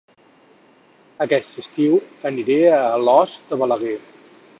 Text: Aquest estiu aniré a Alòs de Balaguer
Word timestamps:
Aquest 1.25 1.59
estiu 1.63 1.99
aniré 2.31 2.57
a 2.79 2.79
Alòs 2.95 3.37
de 3.53 3.61
Balaguer 3.65 3.95